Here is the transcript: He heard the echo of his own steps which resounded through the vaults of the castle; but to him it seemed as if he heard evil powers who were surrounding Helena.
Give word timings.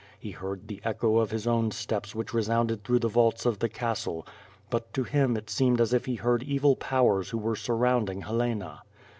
He 0.17 0.31
heard 0.31 0.67
the 0.67 0.81
echo 0.83 1.17
of 1.17 1.29
his 1.29 1.45
own 1.45 1.69
steps 1.69 2.15
which 2.15 2.33
resounded 2.33 2.83
through 2.83 2.97
the 2.97 3.07
vaults 3.07 3.45
of 3.45 3.59
the 3.59 3.69
castle; 3.69 4.25
but 4.71 4.91
to 4.93 5.03
him 5.03 5.37
it 5.37 5.47
seemed 5.51 5.79
as 5.79 5.93
if 5.93 6.07
he 6.07 6.15
heard 6.15 6.41
evil 6.41 6.75
powers 6.75 7.29
who 7.29 7.37
were 7.37 7.55
surrounding 7.55 8.21
Helena. 8.21 8.81